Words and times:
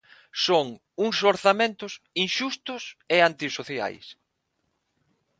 Son 0.45 0.67
uns 1.05 1.17
orzamentos 1.33 1.93
inxustos 2.23 2.83
e 3.15 3.17
antisociais. 3.29 4.05